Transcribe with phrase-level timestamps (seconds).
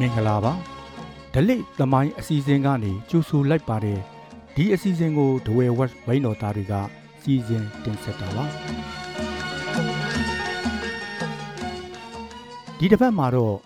[0.00, 0.52] မင်္ဂလာပါ
[1.34, 4.00] ဒလိသမိုင်းအစီအစဉ်ကနေကြိုဆိုလိုက်ပါတယ်
[4.54, 6.74] ဒီအစီအစဉ်ကိုဒဝဲဝက်ဝိုင်းတော်သားတွေက
[7.20, 8.44] စီစဉ်တင်ဆက်တာပါ
[12.78, 13.56] ဒီတစ်ပတ်မှာတော့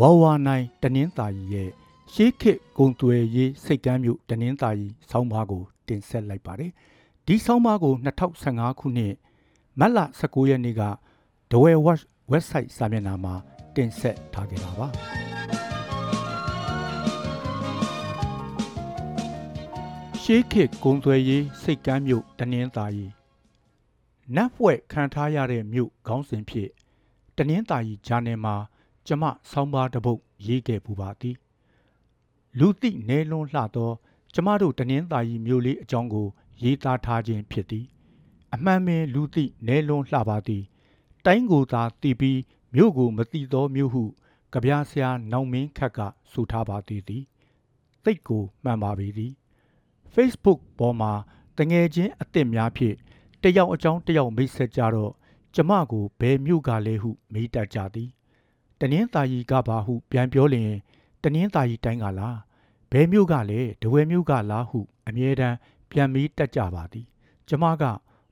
[0.00, 1.70] ဝါဝါနိုင်တနင်းသာရီရဲ့
[2.12, 6.70] ရှေးခေတ်ဂုံသွယ်ရေးစိတ်ကမ်းမြို့တနင်းသာရီဆောင်းပါးကိုတင်ဆက်လိုက်ပါတယ်
[7.26, 7.94] ဒီဆောင်းပါးကို
[8.36, 9.14] 2015ခုနှစ်
[9.78, 10.82] မတ်လ19ရက်နေ့က
[11.50, 12.00] ဒဝဲဝက်
[12.32, 13.34] website စာမျက်နှာမှာ
[13.76, 14.88] တင်ဆက်ထားကြတာပါ
[20.26, 23.06] ရှေးခေတ်ဂုံသွယ်ရေးစိတ်ကမ်းမြို့တနင်းသာရီ
[24.34, 26.68] နတ်ဖွဲ့ခံထားရတဲ့မြို့ခေါင်းစဉ်ဖြစ်
[27.36, 28.54] တနင်းသာရီဂျာနယ်မှာ
[29.06, 31.36] ကျမဆောင်းပါးတစ်ပုဒ်ရေးခဲ့ပူပါသည်
[32.58, 33.90] လူသိနေလွန်းလှသော
[34.34, 36.28] ကျမတို့တနင်းသာရီမြို့လေးအကြောင်းကို
[36.62, 37.86] ရေးသားထားခြင်းဖြစ်သည်
[38.54, 40.62] အမှန်ပင်လူသိနေလွန်းလှပါသည်
[41.24, 42.40] တိုင်းကိုသာတည်ပြီး
[42.74, 44.04] မြို့ကိုမတိသောမြို့ဟု
[44.52, 45.98] ကြပြားဆရာနောင်မင်းခက်က
[46.32, 47.24] ဆိုထားပါသေးသည်
[48.04, 49.32] သိတ်ကိုမှန်ပါပေသည်
[50.14, 51.12] Facebook ပေါ်မှာ
[51.58, 52.96] တငယ်ချင်းအစ်စ်များဖြင့်
[53.42, 55.12] တယောက်အကြောင်းတယောက်မိတ်ဆက်ကြတော့
[55.54, 58.10] ကျမကိုဘယ်မြို့ကလဲဟုမေးတတ်ကြသည်
[58.80, 60.72] တနင်းသာရီကပါဟုပြန်ပြောလျင်
[61.22, 62.38] တနင်းသာရီတိုင်းကလား
[62.92, 65.56] ဘယ်မြို့ကလဲဒဝဲမြို့ကလားဟုအမြဲတမ်း
[65.90, 67.06] ပြန်မေးတတ်ကြပါသည်
[67.48, 67.84] ကျမက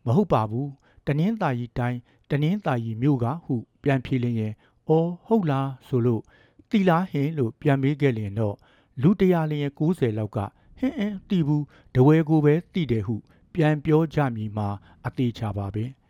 [0.05, 0.71] မဟုတ်ပါဘူး
[1.07, 1.99] တနင်းသာရီတိုင်း
[2.31, 4.53] တနင်းသာရီမြို့ကဟု ပြန်ဖြေလျင်။
[4.89, 6.23] အော်ဟုတ်လားဆိုလို့
[6.71, 8.57] တီလားဟင်လို့ပြန်မေးခဲ့လျင်တော့
[9.03, 10.39] လူတရာလျင်90လောက်က
[10.81, 11.65] ဟင်းအင်းတီဘူး
[11.95, 13.17] တဝဲကိုပဲတီတယ်ဟု
[13.55, 14.69] ပြန်ပြောကြမည်မှာ
[15.07, 15.85] အသေးချပါပဲ။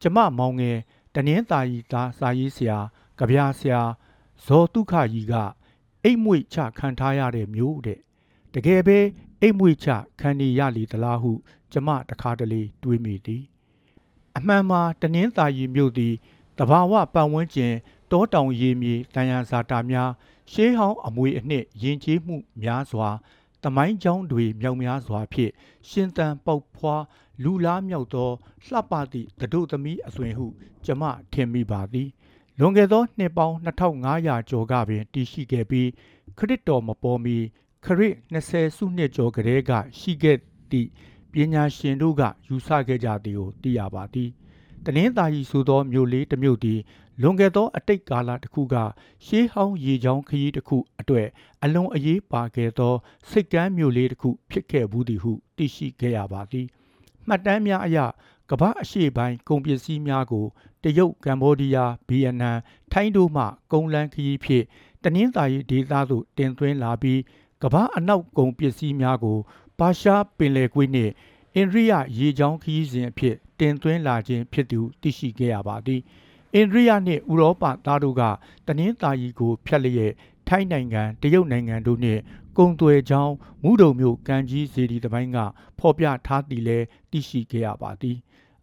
[0.00, 0.76] ကျမမောင်ငယ်
[1.14, 2.78] တနင်းသာရီသားစာရေးဆရာ
[3.18, 3.80] ကြပြားဆရာ
[4.44, 5.34] ဇော်တုခကြီးက
[6.04, 8.00] အိတ်မွေချခံထားရတဲ့မျိုးတဲ့
[8.54, 8.98] တကယ်ပဲ
[9.40, 9.88] အိတ်မွေချ
[10.20, 11.32] ခံနေရလီသလားဟု
[11.72, 13.42] ကျမတခါတလေတွေးမိသည်
[14.36, 16.14] အမှန်မှာတနင်းသာရီမြို့သည်
[16.58, 17.74] တဘာဝပတ်ဝန်းကျင်
[18.10, 20.10] တောတောင်ရေမြေတန်ရန်ဇာတာများ
[20.52, 23.08] ရှေးဟောင်းအမွေအနှစ်ယဉ်ကျေးမှုများစွာ
[23.64, 25.52] တမိုင်းကြောင်းတွေမြောက်များစွာဖြင့်
[25.88, 26.96] ရှင်သန်ပေါက်ဖွာ
[27.42, 28.30] လူလားမြောက်သော
[28.66, 30.46] လှပသည့်တဒုသမီးအသွင်ဟု
[30.84, 31.02] ကျမ
[31.32, 32.08] ထင်မိပါသည်
[32.58, 33.56] လွန်ခဲ့သောနှစ်ပေါင်း
[34.04, 35.88] 2500ကျော်ကပင်တည်ရှိခဲ့ပြီး
[36.38, 37.36] ခရစ်တော်မပေါ်မီ
[37.84, 40.38] ခရစ်20စုနှစ်ကျော်ကလေးကရှိခဲ့
[40.70, 40.88] သည့်
[41.32, 44.30] ပညာရှင်တို့ကယူဆခဲ့ကြသည်ကိုသိရပါသည်
[44.84, 46.80] တနင်္သာရီဆိုသောမြို့လေးတစ်မြို့သည်
[47.20, 48.74] လွန်ခဲ့သောအတိတ်ကာလတစ်ခုက
[49.26, 51.26] ရှေးဟောင်းရေချောင်းခရီးတစ်ခုအတွေ့
[51.62, 52.94] အလွန်အရေးပါခဲ့သော
[53.30, 56.66] စိတ်ကမ်းမြို့လေးတစ်ခုဖြစ်ခဲ့ဘူးသည်ဟုသိရှိခဲ့ရပါသည်
[57.26, 57.98] မှတ်တမ်းများအရ
[58.50, 60.46] ကမ္ဘာအရှေ့ပိုင်းကုန်ပစ္စည်းများကို
[60.82, 62.58] တရုတ်ကမ္ဘောဒီးယားဗီယက်နမ်
[62.92, 64.64] ထိုင်းတို့မှကုန်လန်းခရီးဖြင့်
[65.02, 67.20] တနင်္သာရီဒေသသို့တင်သွင်းလာပြီး
[67.62, 69.38] ကမ္ဘာအနောက်ကုန်ပစ္စည်းများကို
[69.78, 71.12] ပါရှားပင်လယ်ကွေ့နှင့်
[71.54, 76.00] အိန္ဒိယရေချောင်းခရီးစဉ်အဖြစ်တင်သွင်းလာခြင်းဖြစ်သူသိရှိခဲ့ရပါသည်
[76.54, 78.22] အိန္ဒိယနှင့်ဥရောပသားတို့က
[78.66, 80.12] တနင်္သာရီကိုဖျက်လျက်
[80.48, 82.20] ထိုင်းနိုင်ငံတရုတ်နိုင်ငံတို့နှင့်
[82.58, 85.38] ကုံသွယ်ချောင်းမူဒုံမြို့ကံကြီးစီဒီတပိုင်းက
[85.78, 86.78] ဖော်ပြထားသည်လဲ
[87.10, 88.16] သိရှိခဲ့ရပါသည်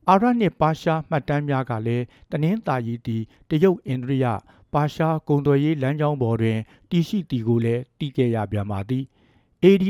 [0.10, 4.26] အာရနှင့်ပါရှားမှတ်တမ်းများကလည်းတနင်္သာရီသည်တရုတ်အိန္ဒိယ
[4.74, 6.60] ပါရှားကုံသွယ်ရေးလမ်းကြောင်းပေါ်တွင်
[6.90, 9.04] တည်ရှိသည်ကိုလည်းသိခဲ့ရပြန်ပါသည်
[9.66, 9.84] AD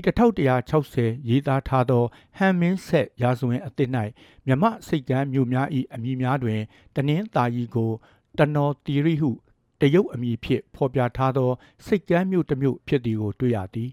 [0.48, 2.04] 1160ရေးသားထားသော
[2.38, 3.90] ဟန်မင်းဆက်ရာဇဝင်အသစ်၌
[4.46, 6.59] မြမစိတ်ကမ်းမြို့များ၏အမည်များတွင်
[6.96, 7.92] တနင်္သာရီကို
[8.38, 9.31] တနော်တီရီဟု
[9.80, 11.52] တရုတ်အမည်ဖြင့်ဖော်ပြထားသော
[11.86, 13.90] စိတ်ကမ်းမြို့တစ်မြို့ဖြစ်သည်ကိုတွေ့ရသည်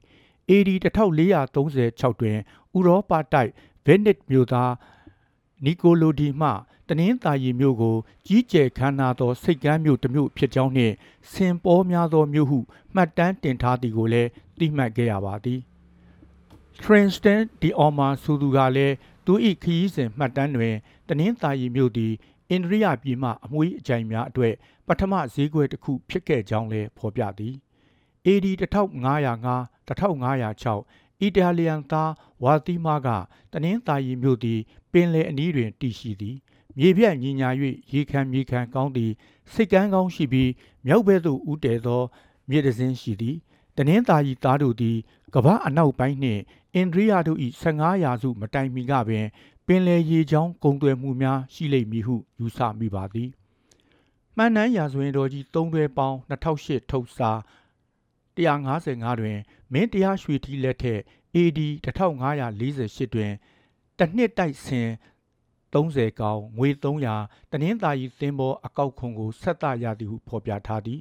[0.50, 0.70] AD
[1.36, 2.38] 1436တွင်
[2.76, 3.50] ဥရောပတိုက်
[3.84, 4.72] ဗက်နစ်မြို့သား
[5.64, 6.50] နီကိုလိုဒီမှ
[6.88, 7.96] တနင်္သာရီမြို့ကို
[8.26, 10.94] ကြီးကျယ်ခမ်းနားသောစိတ်ကမ်းမြို့တစ်မြို့ဖြစ်ကြောင်းနှင့်
[11.32, 12.58] စင်ပေါ်များသောမြို့ဟု
[12.94, 14.28] မှတ်တမ်းတင်ထားသည်ကိုလည်း
[14.58, 15.60] သိမှတ်ခဲ့ရပါသည်
[16.80, 18.94] Tristan de Orma ဆိုသူကလည်း
[19.26, 20.74] သူ၏ခရီးစဉ်မှတ်တမ်းတွင်
[21.08, 22.12] တနင်္သာရီမြို့သည်
[22.50, 24.54] အိန္ဒိယပြည်မှအမွှေးအကြိုင်များအတွေ့
[24.86, 27.54] ပထမဈေးကွက်တစ်ခုဖြစ်ခဲ့ကြောင်းလည်းဖော်ပြသည်
[28.26, 29.56] AD 1505
[29.88, 32.12] 1506အီတာလီယန်သား
[32.44, 33.08] ဝါသီမာက
[33.52, 34.60] တနင်္သာရီမြို့သည်
[34.92, 36.36] ပင်လယ်အနီးတွင်တည်ရှိသည်
[36.78, 37.48] မြေပြန့်ညီညာ၍
[37.92, 39.12] ရေခံမြေခံကောင်းသည်
[39.52, 40.50] စိတ်ကန်းကောင်းရှိပြီး
[40.86, 42.02] မြောက်ဘက်သို့ဦးတည်သော
[42.48, 43.36] မြေတစင်းရှိသည်
[43.78, 44.96] တနင်္သာရီသားတို့သည်
[45.34, 46.42] ကမ္ဘာအနောက်ပိုင်းနှင့်
[46.74, 49.26] အိန္ဒိယတို့၏15ရာစုမတိုင်မီကပင်
[49.66, 53.30] ပင်လယ်ရေချောင်းကုံသွယ်မှုများရှိလိမ့်မည်ဟုယူဆမိပါသည်
[54.36, 57.30] မှန်နှန်းရာဇဝင်တော်ကြီး၃တွဲပေါင်း2008ထုတ်စာ
[58.36, 59.38] 155တွင်
[59.72, 61.00] မင်းတရားရွှေထီးလက်ထက်
[61.34, 61.60] AD
[62.26, 63.32] 1548တွင်
[63.98, 64.88] တနှစ်တိုက်ဆင်
[65.72, 66.68] 30ကောင်ငွေ
[67.12, 71.00] 300တနင်္သာရီသင်းဘောအကောက်ခွန်ကိုဆက်သရသည်ဟုဖော်ပြထားသည်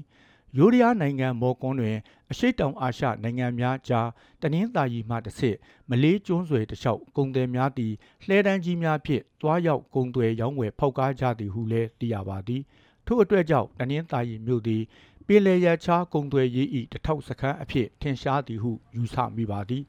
[0.58, 1.98] ယိုးဒယားနိုင်ငံမော်ကွန်းတွင်
[2.32, 4.08] အရှိတောင်အာရှနိုင်ငံများကြား
[4.42, 5.58] တနင်္သာရီမှတစ်ဆင့်
[5.90, 7.94] မလေးကျွန်းဆွယ်တလျှောက်ကုန်သည်များသည်
[8.26, 12.62] လှဲတန်းကြီးများဖြင့်တွားရောက်ကုန်သွယ်ရောင်းဝယ်ဖောက်ကားကြသည်ဟုလည်းသိရပါသည်
[13.06, 14.84] ထို့အတွက်ကြောင့်တနင်္သာရီမြို့သည်
[15.28, 19.84] ပင်လယ်ရချားကုံသွယ်ရေးဤတထောက်စခန်းအဖြစ်ထင်ရှားသည်ဟုယူဆမိပါသည်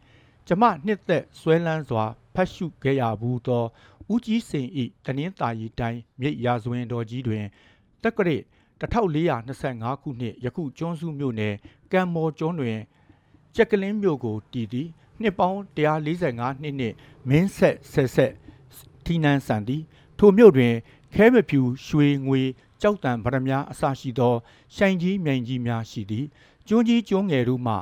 [0.47, 2.05] ကျမနှစ်သက်ဆွဲလန်းစွာ
[2.35, 3.65] ဖတ်ရှုခဲ့ရဘူးသော
[4.13, 7.45] ဦးကြီးစိန်ဤတနင်္သာရီတိုင်းမြိတ်ရာဇဝင်တော်ကြီးတွင်
[8.05, 8.37] တက္ကရာ
[8.81, 11.55] 1425ခုနှစ်ယခုကျွန်းစုမြို့နယ်
[11.93, 12.79] ကံမော်ကျွန်းတွင်
[13.55, 14.89] ကြက်ကလင်းမြို့ကိုတည်သည်
[15.21, 16.95] နှစ်ပေါင်း145နှစ်နှင့်
[17.29, 18.33] မင်းဆက်ဆက်ဆက်
[19.05, 19.83] ထိနန်းဆန်သည်
[20.19, 20.75] ထိုမြို့တွင်
[21.15, 22.41] ခဲမဖြူရွှေငွေ
[22.81, 24.35] ကြောက်တံဗရမ ्या အစရှိသော
[24.75, 26.27] ရှိုင်ကြီးမြိုင်ကြီးများရှိသည်
[26.69, 27.75] ကျွန်းကြီးကျွန်းငယ်တို့မှ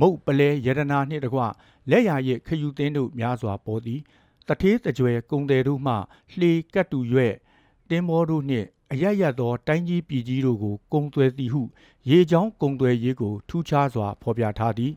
[0.00, 1.40] မုတ်ပလဲယရနာနှင့်တကွ
[1.90, 4.00] လက်ရရခယူသင်းတို့များစွာပေါ်သည်
[4.48, 5.94] တထေးတကြွယ်ကုံတယ်တို့မှ
[6.38, 7.34] လှေကတ်တူရွဲ့
[7.88, 11.62] တင်းမောတို့နှင့် အရရသောတိုင်းကြီးပြည်ကြီးတို့ကိုကုံသွဲသည်ဟု
[12.10, 14.92] ရေချောင်းကုံသွဲရေးကိုထူးခြားစွာဖော်ပြထားသည်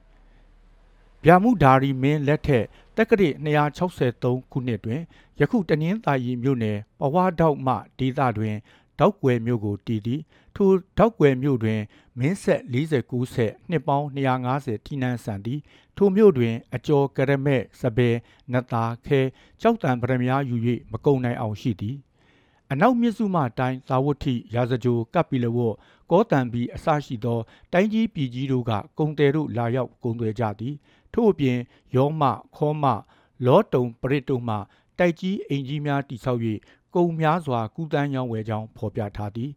[1.24, 2.66] ဗျာမှုဓာရီမင်းလက်ထက်
[2.98, 3.12] တက္က
[3.56, 5.02] ရာ263ခုနှစ်တွင်
[5.40, 8.56] ယခုတနင်္သာရီမြို့နယ်ပဝါတောက်မှဒေသတွင်
[9.00, 10.22] တောက်ကွယ်မြို့ကိုတည်သည်
[10.56, 11.80] ထိုတောက်ကွယ်မြို့တွင်
[12.20, 14.08] မင်းဆက်49ဆက်နှစ်ပေါင်း
[14.48, 15.60] 250ထိနန်းဆန်သည်
[15.98, 18.16] ထိုမြို့တွင် အကျော်ကရမဲ့စပယ်
[18.52, 19.22] နတ်သားခဲ
[19.62, 20.56] ကြောက်တံဗရမ ्या ယူ၍
[20.92, 21.98] မကုံနိုင်အောင်ရှိသည်
[22.74, 25.76] အနောက်မြစ်စုမတိုင်းသာဝတိရာဇကြိုကပ်ပီလဝတ်
[26.12, 27.40] ကောတံဘီအစရှိသော
[27.74, 30.76] တိုင်းကြီးပြည်ကြီးတို့ကကုံတယ်တို့လာရောက်ကုံသွဲကြသည်
[31.14, 31.58] ထို့အပြင်
[31.96, 32.24] ယောမ
[32.56, 32.86] ခောမ
[33.46, 34.56] လောတုံပရစ်တို့မှ
[35.00, 36.42] တိုက်ကြီးအိမ်ကြီးများတိဆောက်၍
[36.96, 39.52] ကုံများစွာကူးတန်းရောင်းဝယ်ကြောင်းဖော်ပြထားသည်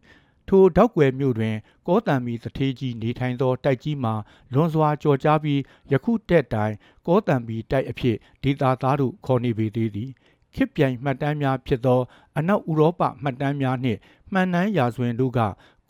[0.47, 1.55] ထိုတောက်ွယ်မြို့တွင်
[1.87, 4.13] ကောတံမီသထေးကြီးနေထိုင်သောတိုက်ကြီးမှာ
[4.53, 5.59] လွန်စွာကြော်ကြားပြီး
[5.91, 6.73] ယခုတက်တိုင်
[7.07, 10.11] ကောတံမီတိုက်အဖြစ်ဒေတာသားတို့ခေါ်နေပေသေးသည်
[10.57, 11.99] ခေတ်ပြိုင်မှတ်တမ်းများဖြစ်သော
[12.37, 13.99] အနောက်ဥရောပမှတ်တမ်းများနှင့်
[14.33, 15.39] မှန်နှန်းရာဇဝင်တို့က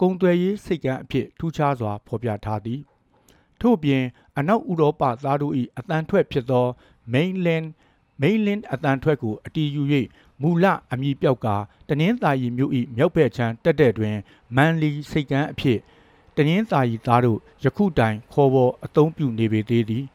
[0.01, 2.79] ကုံသွယ်ရေးစိတ်ကမ်းအဖြစ်ထူးခြားစွာဖော်ပြထားသည်
[3.61, 4.03] ထို့ပြင်
[4.37, 6.65] အနောက်ဥရောပသားတို့၏အတန်ထွက်ဖြစ်သော
[7.13, 7.67] mainland
[8.21, 9.83] mainland အတန်ထွက်ကိုအတီးယူ၍
[10.41, 11.47] မူလအမည်ပြောက်က
[11.89, 14.15] တနင်္သာရီမြို့၏မြောက်ဘက်ခြမ်းတက်တဲ့တွင်
[14.55, 15.79] မန်လီစိတ်ကမ်းအဖြစ်
[16.35, 20.05] တနင်္သာရီသားတို့ယခုတိုင်ခေါ်ပေါ်အသုံးပြုနေပေသေးသည်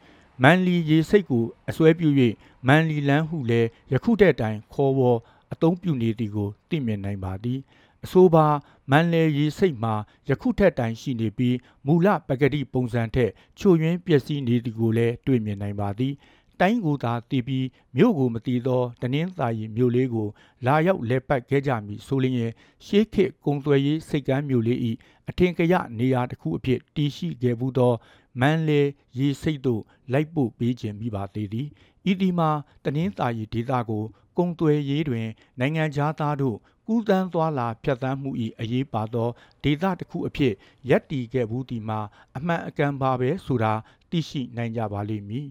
[0.41, 2.09] မန်လီရေစိတ်ကိုအစွဲပြု၍
[2.67, 5.19] မန်လီလန်းဟုလည်းယခုတဲ့တိုင်ခေါ်ပေါ်
[5.53, 7.59] အသုံးပြုနေသည်ကိုသိမြင်နိုင်ပါသည်
[8.05, 8.45] အဆိုပါ
[8.91, 9.93] မန်လေရီစိတ်မှာ
[10.29, 16.13] ယခုထက်တိုင်ရှိနေပြီးမူလပကတိပုံစံထက်ချိုယွင်းပျက်စီးနေသည်ကိုလည်းတွေ့မြင်နိုင်ပါသည်
[16.59, 20.27] တိုင်းကိုသာတည်ပြီးမြို့ကိုမတည်သောတနင်္သာရီမြို့လေးကို
[20.65, 22.51] လာရောက်လဲပတ်ခဲ့ကြမည်ဆိုလျင်
[22.85, 24.79] ရှေးခေတ်ကုံသွယ်ရေးစိတ်ကမ်းမြို့လေး၏
[25.29, 27.93] အထင်ကရနေရာတစ်ခုအဖြစ်တည်ရှိခဲ့ဘူးသော
[28.39, 28.81] မန်လေ
[29.17, 29.81] ရေစိတ်တို့
[30.11, 31.67] လိုက်ပို့ပေးခြင်းမိပါသေးသည်
[32.11, 32.49] ဤဒီမှာ
[32.85, 34.03] တနင်္သာရီဒေသကို
[34.37, 35.27] ကုံသွယ်ရေးတွင်
[35.59, 36.57] နိုင်ငံခြားသားတို့
[36.87, 39.29] ကူးတန်းသွားလာဖြတ်သန်းမှု၏အရေးပါသော
[39.63, 40.53] ဒေသတစ်ခုအဖြစ်
[40.89, 41.99] ရပ်တည်ခဲ့ဘူးဒီမှာ
[42.37, 43.73] အမှန်အကန်ပါပဲဆိုတာ
[44.09, 45.47] သိရှိနိုင်ကြပါလိမ့်မည်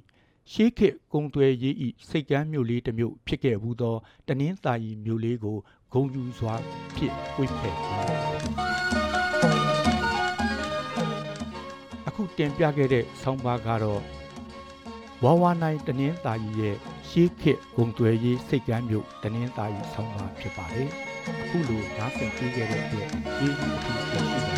[0.52, 3.96] ရှေးခေတ်ကုံသွယ်ရေးဤစိတ်ကမ်းမြို့လေးတစ်မြို့ဖြစ်ခဲ့ဘူးသော
[4.28, 5.58] တနင်္သာရီမြို့လေးကို
[5.92, 6.54] ဂုံယူစွာ
[6.96, 8.71] ဖြစ်ဝိဖက်
[12.22, 14.02] ခုတင်ပြခဲ့တဲ့ဆောင်းပါးကတော့
[15.24, 16.76] ဝါဝါနိုင်တနင်္သာရီရဲ့
[17.08, 20.90] ရှေးခေတ်ဂုံသွယ်ရေးစိတ်ကမ်းမြို့တနင်္သာရီဆောင်းပါးဖြစ်ပါတယ်
[21.42, 24.51] အခုလိုနားဆင်ကြည့်ခဲ့တဲ့အတွက်ကျေးဇူးအထူးတင်ရှိပါတယ်